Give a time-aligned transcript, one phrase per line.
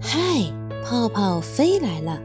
[0.00, 0.18] 嗨，
[0.84, 2.20] 泡泡飞来了！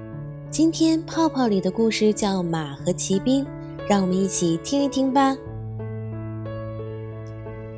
[0.51, 3.43] 今天泡泡里的故事叫《马和骑兵》，
[3.89, 5.35] 让我们一起听一听吧。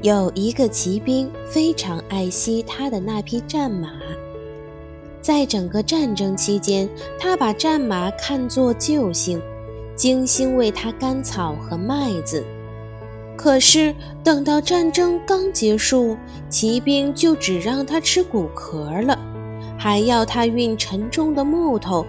[0.01, 3.89] 有一个骑兵非常爱惜他的那匹战马，
[5.21, 9.41] 在整个战争期间，他把战马看作救星，
[9.95, 12.43] 精心喂它干草和麦子。
[13.37, 16.17] 可是等到战争刚结束，
[16.49, 19.17] 骑兵就只让它吃谷壳了。
[19.85, 22.03] 还要他运沉重的木头，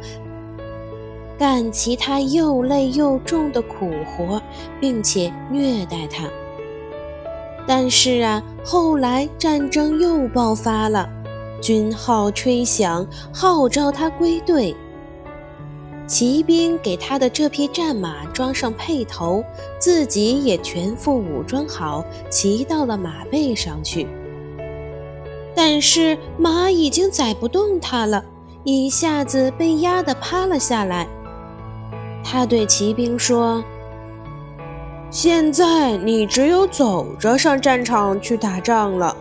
[1.38, 4.40] 干其他又累又重的苦活，
[4.80, 6.24] 并且虐待他。
[7.66, 11.06] 但是啊，后来战争又爆发了，
[11.60, 14.74] 军号吹响，号召他归队。
[16.06, 19.44] 骑兵给他的这匹战马装上辔头，
[19.78, 24.06] 自己也全副武装好，骑到了马背上去。
[25.58, 28.22] 但是马已经载不动他了，
[28.62, 31.08] 一下子被压得趴了下来。
[32.22, 33.64] 他对骑兵说
[35.10, 39.16] ：“现在你只有走着上战场去打仗了，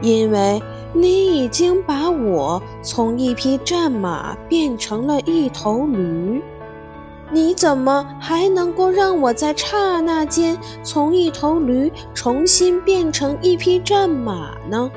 [0.00, 6.40] 因为你已经把我从一匹战马变成了一头驴。
[7.32, 14.88] 你怎么还能够让我在刹那间从一头驴重新变成一匹战马呢？”